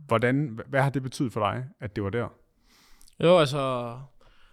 [0.07, 2.27] Hvordan, hvad har det betydet for dig, at det var der?
[3.19, 3.99] Jo, altså,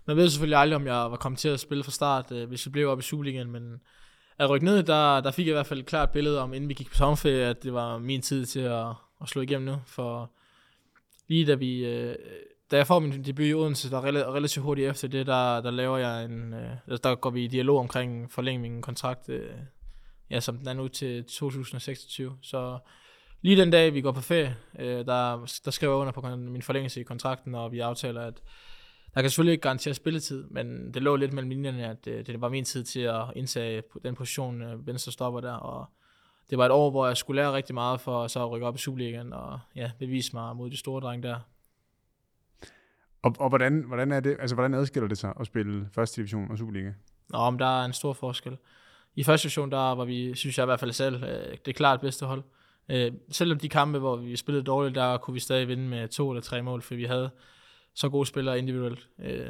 [0.06, 2.66] man ved selvfølgelig aldrig, om jeg var kommet til at spille fra start, øh, hvis
[2.66, 3.80] vi blev op i Superligaen, men
[4.38, 6.68] at rykke ned, der, der fik jeg i hvert fald et klart billede om, inden
[6.68, 8.86] vi gik på sommerferie, at det var min tid til at,
[9.20, 10.32] at slå igennem nu, for
[11.28, 12.14] lige da vi, øh,
[12.70, 14.02] da jeg får min debut i Odense, der
[14.34, 17.78] relativt hurtigt efter det, der, der laver jeg en, øh, der går vi i dialog
[17.78, 19.50] omkring forlænge min kontrakt, øh,
[20.30, 22.78] ja, som den er nu til 2026, så
[23.42, 26.62] lige den dag, vi går på ferie, øh, der, der skriver jeg under på min
[26.62, 28.42] forlængelse i kontrakten, og vi aftaler, at
[29.14, 32.40] der kan selvfølgelig ikke garantere spilletid, men det lå lidt mellem linjerne, at det, det
[32.40, 35.86] var min tid til at indtage den position, øh, venstre stopper der, og
[36.50, 38.74] det var et år, hvor jeg skulle lære rigtig meget for så at rykke op
[38.74, 41.38] i Superligaen og ja, bevise mig mod de store drenge der.
[43.22, 46.50] Og, og hvordan, hvordan, er det, altså, hvordan adskiller det sig at spille første division
[46.50, 46.92] og Superliga?
[47.28, 48.56] Nå, om der er en stor forskel.
[49.16, 51.72] I første division, der var vi, synes jeg i hvert fald selv, øh, det er
[51.72, 52.42] klart bedste hold.
[52.88, 56.30] Øh, selvom de kampe, hvor vi spillede dårligt, der kunne vi stadig vinde med to
[56.30, 57.30] eller tre mål, for vi havde
[57.94, 59.08] så gode spillere individuelt.
[59.18, 59.46] Øh,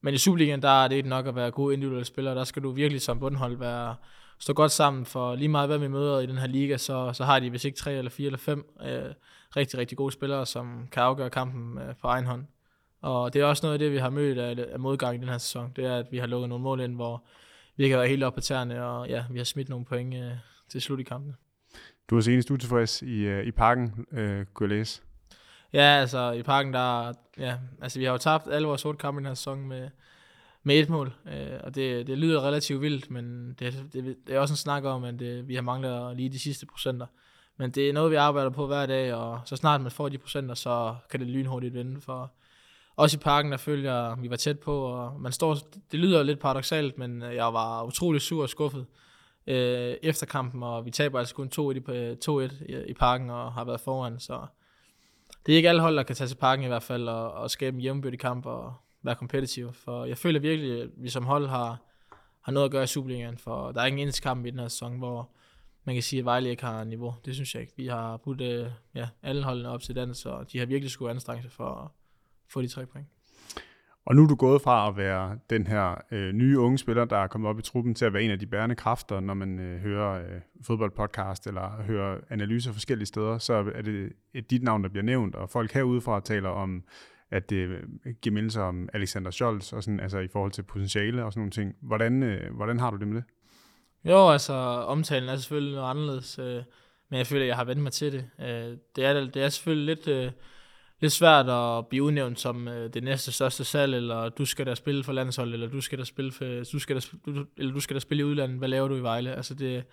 [0.00, 2.34] men i Superligaen, der er det ikke nok at være gode individuelle spillere.
[2.34, 3.94] Der skal du virkelig som bundhold være,
[4.38, 7.24] stå godt sammen, for lige meget hvad vi møder i den her liga, så, så
[7.24, 9.12] har de hvis ikke tre eller fire eller fem øh,
[9.56, 12.44] rigtig, rigtig gode spillere, som kan afgøre kampen øh, på egen hånd.
[13.00, 15.28] Og det er også noget af det, vi har mødt af, af modgang i den
[15.28, 15.72] her sæson.
[15.76, 17.24] Det er, at vi har lukket nogle mål ind, hvor
[17.78, 20.32] vi være helt op på tæerne, og ja, vi har smidt nogle point øh,
[20.68, 21.36] til slut i kampen.
[22.10, 25.02] Du var senest utilfreds i, øh, i parken, øh, kunne jeg læse.
[25.72, 29.18] Ja, altså i parken, der, ja, altså vi har jo tabt alle vores otte kampe
[29.18, 29.88] i den her sæson med,
[30.62, 34.40] med et mål, øh, og det, det lyder relativt vildt, men det, det, det er
[34.40, 37.06] også en snak om, at det, vi har manglet lige de sidste procenter.
[37.56, 40.18] Men det er noget, vi arbejder på hver dag, og så snart man får de
[40.18, 42.00] procenter, så kan det lynhurtigt vende.
[42.00, 42.32] For
[42.98, 45.54] også i parken, der følger jeg, vi var tæt på, og man står,
[45.92, 48.86] det lyder lidt paradoxalt, men øh, jeg var utrolig sur og skuffet
[49.46, 53.52] øh, efter kampen, og vi taber altså kun 2-1 i, øh, i, i parken og
[53.52, 54.46] har været foran, så
[55.46, 57.50] det er ikke alle hold, der kan tage til parken i hvert fald og, og
[57.50, 59.72] skabe en jævnbyrdig kamp og være kompetitiv.
[59.72, 61.82] For jeg føler virkelig, at vi som hold har,
[62.40, 64.68] har noget at gøre i Superligaen, for der er ingen eneste kamp i den her
[64.68, 65.30] sæson, hvor
[65.84, 67.14] man kan sige, at Vejle ikke har niveau.
[67.24, 67.72] Det synes jeg ikke.
[67.76, 71.10] Vi har budt øh, ja, alle holdene op til den, så de har virkelig skulle
[71.10, 71.92] anstrenge sig for
[72.50, 73.06] få de tre point.
[74.08, 77.16] Og nu er du gået fra at være den her øh, nye unge spiller, der
[77.16, 79.58] er kommet op i truppen, til at være en af de bærende kræfter, når man
[79.58, 84.82] øh, hører øh, fodboldpodcast eller hører analyser forskellige steder, så er det et dit navn,
[84.82, 86.84] der bliver nævnt, og folk herudefra taler om,
[87.30, 87.68] at det
[88.22, 91.50] giver mindelser om Alexander Scholz, og sådan, altså i forhold til potentiale og sådan nogle
[91.50, 91.74] ting.
[91.80, 93.24] Hvordan, øh, hvordan har du det med det?
[94.04, 94.52] Jo, altså
[94.86, 96.62] omtalen er selvfølgelig noget anderledes, øh,
[97.10, 98.30] men jeg føler, at jeg har vendt mig til det.
[98.40, 100.08] Øh, det, er, det er selvfølgelig lidt...
[100.08, 100.32] Øh,
[101.00, 104.74] lidt svært at blive udnævnt som øh, det næste største salg, eller du skal da
[104.74, 107.80] spille for landshold, eller du skal da spille, for, du skal da, du, eller du
[107.80, 109.34] skal da spille i udlandet, hvad laver du i Vejle?
[109.34, 109.84] Altså det,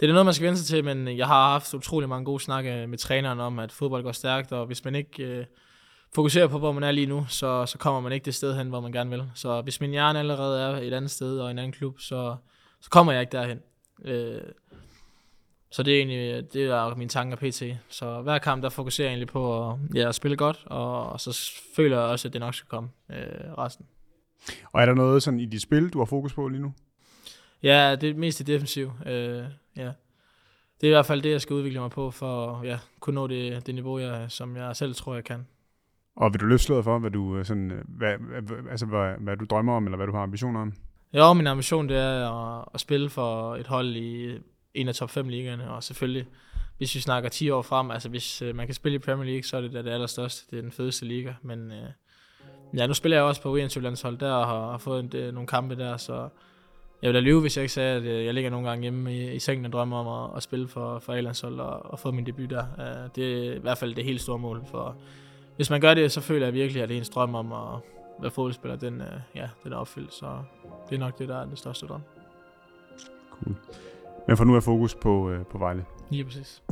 [0.00, 2.40] det er noget, man skal vende sig til, men jeg har haft utrolig mange gode
[2.40, 5.44] snakke med træneren om, at fodbold går stærkt, og hvis man ikke øh,
[6.14, 8.68] fokuserer på, hvor man er lige nu, så, så kommer man ikke det sted hen,
[8.68, 9.24] hvor man gerne vil.
[9.34, 12.36] Så hvis min hjerne allerede er et andet sted og en anden klub, så,
[12.80, 13.60] så kommer jeg ikke derhen.
[14.04, 14.40] Øh,
[15.70, 17.62] så det er egentlig det er mine tanker pt.
[17.88, 21.52] Så hver kamp, der fokuserer jeg egentlig på at, ja, at spille godt, og, så
[21.76, 23.86] føler jeg også, at det nok skal komme øh, resten.
[24.72, 26.72] Og er der noget sådan i dit spil, du har fokus på lige nu?
[27.62, 28.92] Ja, det er mest i defensiv.
[29.06, 29.44] Øh,
[29.76, 29.92] ja.
[30.80, 33.14] Det er i hvert fald det, jeg skal udvikle mig på, for at ja, kunne
[33.14, 35.46] nå det, det niveau, jeg, som jeg selv tror, jeg kan.
[36.16, 38.14] Og vil du løfte for, hvad du, øh, sådan, øh, hvad,
[38.70, 40.72] altså, hvad, hvad du drømmer om, eller hvad du har ambitioner om?
[41.12, 44.38] Ja, min ambition det er at, at spille for et hold i
[44.80, 46.26] en af top 5 ligaerne, og selvfølgelig,
[46.78, 49.42] hvis vi snakker 10 år frem, altså hvis øh, man kan spille i Premier League,
[49.42, 51.88] så er det da det allerstørste, det er den fedeste liga, men øh,
[52.76, 55.32] ja, nu spiller jeg også på u landshold der, og har, har fået en, de,
[55.32, 56.28] nogle kampe der, så
[57.02, 59.16] jeg vil da lyve, hvis jeg ikke sagde, at øh, jeg ligger nogle gange hjemme
[59.16, 62.10] i, i sengen og drømmer om at, at spille for, for A-landshold og, og få
[62.10, 62.64] min debut der.
[62.78, 64.96] Øh, det er i hvert fald det helt store mål, for
[65.56, 67.80] hvis man gør det, så føler jeg virkelig, at det er en drøm om at
[68.20, 70.38] være fodboldspiller, den, øh, ja, den er opfyldt, så
[70.90, 72.02] det er nok det, der er den største drøm.
[73.30, 73.56] Cool.
[74.28, 75.84] Men for nu er fokus på, øh, på Vejle.
[76.10, 76.62] Lige præcis.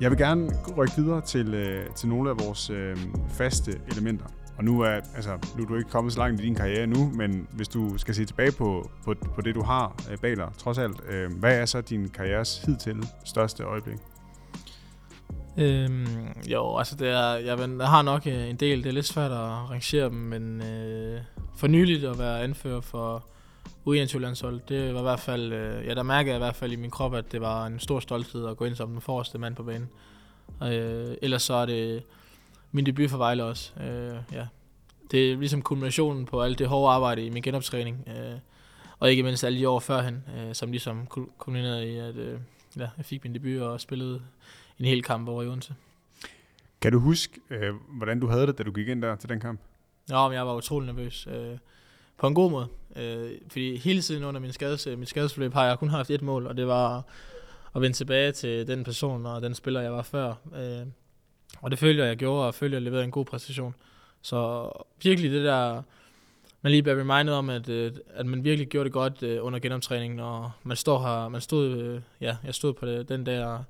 [0.00, 2.96] Jeg vil gerne rykke videre til, øh, til nogle af vores øh,
[3.28, 4.26] faste elementer.
[4.56, 7.10] Og nu er, altså, nu er du ikke kommet så langt i din karriere nu,
[7.14, 10.48] men hvis du skal se tilbage på, på, på det, du har øh, bag dig,
[10.58, 13.98] trods alt, øh, hvad er så din karrieres hidtil største øjeblik?
[15.58, 19.06] Øhm, jo, altså det er, jeg, jeg har nok øh, en del, det er lidt
[19.06, 21.20] svært at rangere dem, men øh,
[21.56, 23.26] for nyligt at være anfører for
[23.84, 26.72] u landshold det var i hvert fald, øh, ja der mærkede jeg i hvert fald
[26.72, 29.38] i min krop, at det var en stor stolthed at gå ind som den forreste
[29.38, 29.88] mand på banen.
[30.62, 32.02] Øh, ellers så er det
[32.72, 33.72] min debut for Vejle også.
[33.80, 34.46] Øh, ja.
[35.10, 38.38] Det er ligesom kulminationen på alt det hårde arbejde i min genoptræning, øh,
[38.98, 41.06] og ikke mindst alle de år førhen, øh, som ligesom
[41.38, 42.38] kulminerede i, at øh,
[42.76, 44.20] ja, jeg fik min debut og spillede
[44.78, 45.74] en hel kamp over i Odense.
[46.80, 49.40] Kan du huske, øh, hvordan du havde det, da du gik ind der til den
[49.40, 49.60] kamp?
[50.10, 51.26] Ja, men jeg var utrolig nervøs.
[51.30, 51.58] Øh,
[52.18, 52.68] på en god måde.
[52.96, 56.46] Øh, fordi hele tiden under min, skades, mit skadesforløb har jeg kun haft et mål,
[56.46, 57.04] og det var
[57.74, 60.34] at vende tilbage til den person og den spiller, jeg var før.
[60.56, 60.86] Øh,
[61.60, 63.74] og det følte jeg, gjorde, og følte, jeg leverede en god præstation.
[64.22, 64.70] Så
[65.02, 65.82] virkelig det der,
[66.62, 69.58] man lige bliver reminded om, at, øh, at man virkelig gjorde det godt øh, under
[69.58, 73.62] genoptræningen, og man står her, man stod, øh, ja, jeg stod på det, den der,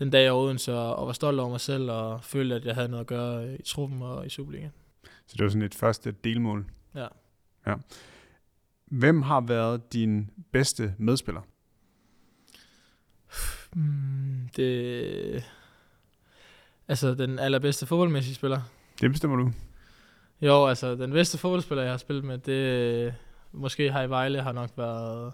[0.00, 2.74] den dag i Odense, og, og var stolt over mig selv, og følte, at jeg
[2.74, 4.72] havde noget at gøre i truppen og i Superligaen.
[5.26, 6.66] Så det var sådan et første delmål?
[6.94, 7.06] Ja.
[7.66, 7.74] ja.
[8.86, 11.40] Hvem har været din bedste medspiller?
[13.74, 15.44] Mm, det...
[16.88, 18.60] Altså, den allerbedste fodboldmæssige spiller.
[19.00, 19.52] Det bestemmer du.
[20.40, 23.14] Jo, altså, den bedste fodboldspiller, jeg har spillet med, det...
[23.52, 25.32] Måske har i Vejle har nok været...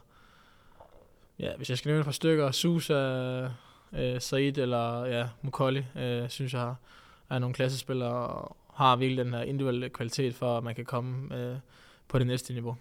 [1.39, 3.49] Ja, hvis jeg skal nævne et par stykker, Susa,
[3.93, 6.77] øh, Said eller ja, Mukolli, øh, synes jeg har,
[7.31, 11.37] er nogle klassespillere og har virkelig den her individuelle kvalitet for, at man kan komme
[11.37, 11.57] øh,
[12.09, 12.77] på det næste niveau.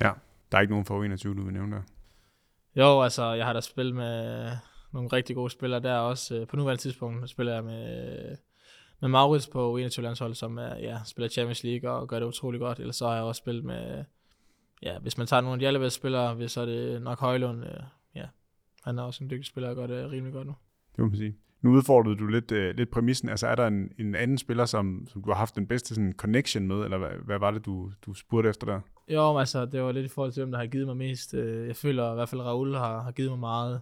[0.00, 0.12] Ja,
[0.52, 1.82] der er ikke nogen for 21, du vil nævne der.
[2.76, 4.50] Jo, altså, jeg har da spillet med
[4.92, 6.34] nogle rigtig gode spillere der også.
[6.34, 8.36] Øh, på nuværende tidspunkt spiller jeg med,
[9.00, 12.60] med Maurits på 21 landshold, som er, ja, spiller Champions League og gør det utrolig
[12.60, 12.78] godt.
[12.78, 14.04] Ellers så har jeg også spillet med,
[14.82, 17.64] ja, hvis man tager nogle af de allerbedste spillere, så er det nok Højlund.
[18.86, 20.54] Øh, han er også en dygtig spiller og gør det rimelig godt nu.
[20.90, 21.36] Det må man sige.
[21.62, 23.28] Nu udfordrede du lidt, uh, lidt præmissen.
[23.28, 26.12] Altså er der en, en anden spiller, som, som du har haft den bedste sådan,
[26.12, 28.80] connection med, eller hvad, hvad var det, du, du spurgte efter der?
[29.08, 31.34] Jo, altså det var lidt i forhold til, hvem der har givet mig mest.
[31.34, 33.80] Øh, jeg føler i hvert fald, at Raul har, har givet mig meget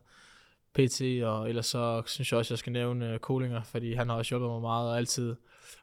[0.74, 4.16] PT, og ellers så synes jeg også, at jeg skal nævne Kolinger, fordi han har
[4.16, 5.36] også hjulpet mig meget, og altid,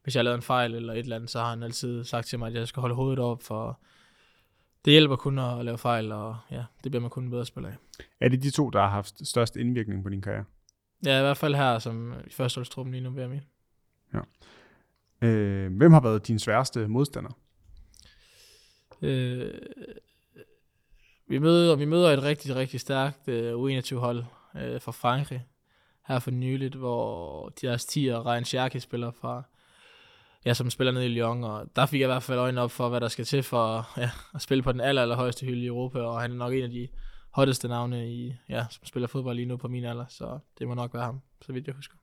[0.04, 2.28] hvis jeg har lavet en fejl eller et eller andet, så har han altid sagt
[2.28, 3.80] til mig, at jeg skal holde hovedet op, for
[4.86, 7.70] det hjælper kun at lave fejl, og ja, det bliver man kun en bedre spiller
[7.70, 7.76] af.
[8.20, 10.46] Er det de to, der har haft størst indvirkning på din karriere?
[11.06, 13.42] Ja, i hvert fald her, som i førsteholdstruppen lige nu ved mig.
[14.14, 14.20] Ja.
[15.28, 17.38] Øh, hvem har været din sværeste modstander?
[19.02, 19.54] Øh,
[21.28, 24.24] vi, møder, vi møder et rigtig, rigtig stærkt øh, U21-hold
[24.56, 25.46] øh, fra Frankrig
[26.08, 29.44] her for nyligt, hvor deres 10 og Ryan Scherke spiller fra,
[30.46, 32.72] ja, som spiller nede i Lyon, og der fik jeg i hvert fald øjnene op
[32.72, 35.62] for, hvad der skal til for ja, at spille på den aller, aller højeste hylde
[35.62, 36.88] i Europa, og han er nok en af de
[37.34, 40.74] hotteste navne, i, ja, som spiller fodbold lige nu på min alder, så det må
[40.74, 41.96] nok være ham, så vidt jeg husker.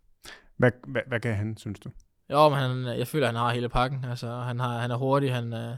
[0.56, 1.90] Hvad, hvad, hvad kan han, synes du?
[2.30, 4.04] Jo, men han, jeg føler, at han har hele pakken.
[4.04, 5.76] Altså, han, har, han er hurtig, han uh,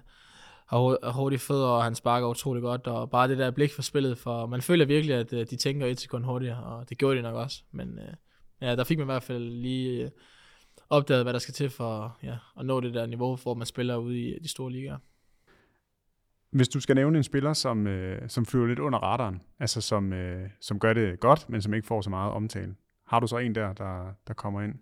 [0.66, 4.18] har hurtige fødder, og han sparker utrolig godt, og bare det der blik for spillet,
[4.18, 7.23] for man føler virkelig, at uh, de tænker et sekund hurtigere, og det gjorde de
[7.23, 7.62] nok også.
[7.73, 8.14] Men uh,
[8.61, 10.11] ja, der fik man i hvert fald lige uh,
[10.90, 13.96] opdaget, hvad der skal til for ja, at nå det der niveau, hvor man spiller
[13.96, 14.98] ude i de store ligaer.
[16.50, 20.12] Hvis du skal nævne en spiller, som, øh, som flyver lidt under radaren, altså som,
[20.12, 22.74] øh, som gør det godt, men som ikke får så meget omtale,
[23.07, 24.74] har du så en der, der, der kommer ind?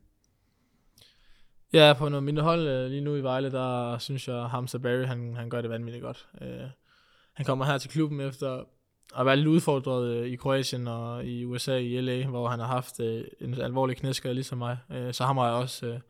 [1.73, 5.05] Ja, på noget mindre hold øh, lige nu i Vejle, der synes jeg, Hamza Barry,
[5.05, 6.29] han, han gør det vanvittigt godt.
[6.43, 6.69] Øh,
[7.33, 8.65] han kommer her til klubben efter
[9.17, 12.67] at være lidt udfordret øh, i Kroatien og i USA, i LA, hvor han har
[12.67, 14.79] haft øh, en alvorlig knæskade ligesom mig.
[14.93, 16.01] Øh, så har jeg også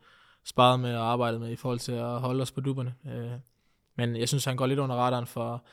[0.45, 2.93] sparet med og arbejdet med i forhold til at holde os på duberne.
[3.97, 5.65] Men jeg synes, han går lidt under radaren for...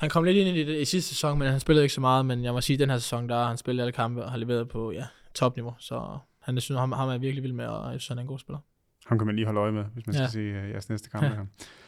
[0.00, 2.26] Han kom lidt ind i det i sidste sæson, men han spillede ikke så meget,
[2.26, 4.30] men jeg må sige, at den her sæson, der har han spillet alle kampe og
[4.30, 7.92] har leveret på ja, topniveau, så han, synes, ham, ham er virkelig vild med, og
[7.92, 8.58] jeg synes, han er en god spiller.
[9.06, 10.28] Han kan man lige holde øje med, hvis man ja.
[10.28, 11.30] skal se jeres næste kamp ja.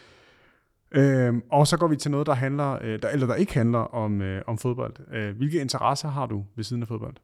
[0.95, 3.79] Øhm, og så går vi til noget, der handler, øh, der, eller der ikke handler
[3.79, 5.15] om, øh, om fodbold.
[5.15, 7.15] Øh, hvilke interesser har du ved siden af fodbold?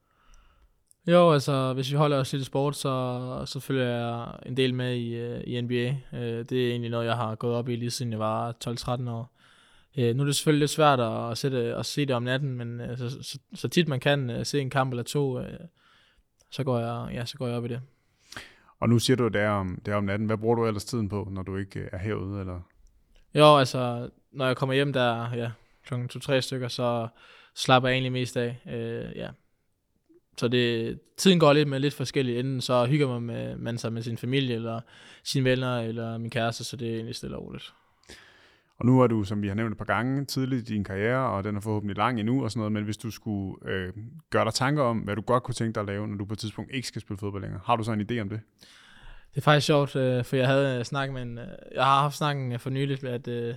[1.07, 4.97] Jo, altså hvis vi holder os til sport, så, så følger jeg en del med
[4.97, 5.97] i, uh, i NBA.
[6.19, 9.11] Øh, det er egentlig noget, jeg har gået op i lige siden jeg var 12-13
[9.11, 9.37] år.
[9.99, 12.81] Uh, nu er det selvfølgelig lidt svært at, sætte, at se det om natten, men
[12.81, 15.45] uh, så, så, så tit man kan uh, se en kamp eller to, uh,
[16.51, 17.81] så, går jeg, ja, så går jeg op i det.
[18.81, 20.27] Og nu siger du, det er, om, det er om natten.
[20.27, 22.41] Hvad bruger du ellers tiden på, når du ikke er herude?
[22.41, 22.61] Eller?
[23.35, 25.51] Jo, altså når jeg kommer hjem der ja,
[25.87, 27.09] klokken 2-3 stykker, så
[27.55, 28.57] slapper jeg egentlig mest af.
[28.67, 29.29] Øh, ja,
[30.37, 32.39] så det, tiden går lidt med lidt forskelligt.
[32.39, 34.81] Enten så hygger man, med, man sig med sin familie, eller
[35.25, 37.75] sine venner, eller min kæreste, så det er egentlig stille og roligt.
[38.79, 41.31] Og nu er du, som vi har nævnt et par gange, tidligt i din karriere,
[41.31, 43.93] og den er forhåbentlig lang endnu og sådan noget, men hvis du skulle øh,
[44.31, 46.33] gøre dig tanker om, hvad du godt kunne tænke dig at lave, når du på
[46.33, 48.41] et tidspunkt ikke skal spille fodbold længere, har du så en idé om det?
[49.35, 52.01] Det er faktisk sjovt, øh, for jeg havde øh, snakket med en, øh, jeg har
[52.01, 53.55] haft snakken øh, for nyligt, at øh,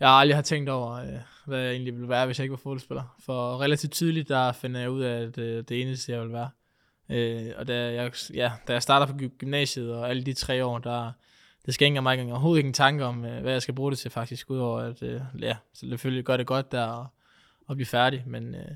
[0.00, 2.56] jeg aldrig har tænkt over, øh, hvad jeg egentlig ville være, hvis jeg ikke var
[2.56, 3.16] fodboldspiller.
[3.24, 6.50] For relativt tydeligt, der finder jeg ud af, at øh, det eneste, jeg vil være.
[7.10, 10.78] Øh, og da jeg, ja, da jeg starter på gymnasiet og alle de tre år,
[10.78, 11.12] der,
[11.66, 13.98] det skænker mig ikke, overhovedet ikke en tanke om, øh, hvad jeg skal bruge det
[13.98, 17.06] til faktisk, udover at øh, ja, selvfølgelig gør det godt der og,
[17.66, 18.70] og blive færdig, men øh,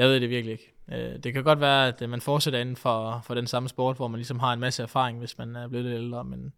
[0.00, 0.74] jeg ved det virkelig ikke.
[0.92, 3.96] Øh, det kan godt være, at øh, man fortsætter inden for, for den samme sport,
[3.96, 6.52] hvor man ligesom har en masse erfaring, hvis man er blevet lidt ældre, men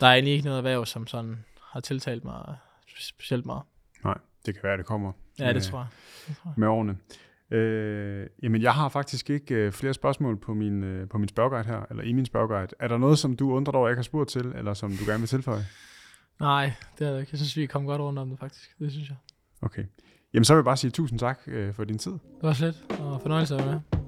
[0.00, 2.56] der er egentlig ikke noget erhverv, som sådan har tiltalt mig
[2.98, 3.62] specielt meget.
[4.04, 5.12] Nej, det kan være, det kommer.
[5.38, 5.86] Ja, det tror jeg.
[6.28, 6.54] Det tror jeg.
[6.56, 6.96] Med årene.
[7.50, 11.64] Øh, jamen, jeg har faktisk ikke øh, flere spørgsmål på min, øh, på min spørgguide
[11.64, 12.68] her, eller i min spørgguide.
[12.78, 15.04] Er der noget, som du undrer over, jeg ikke har spurgt til, eller som du
[15.06, 15.66] gerne vil tilføje?
[16.40, 17.30] Nej, det er det ikke.
[17.32, 18.78] Jeg synes, vi kommet godt rundt om det, faktisk.
[18.78, 19.16] Det synes jeg.
[19.62, 19.84] Okay.
[20.34, 22.12] Jamen, så vil jeg bare sige tusind tak øh, for din tid.
[22.12, 24.03] Det var slet, og fornøjelse at være med.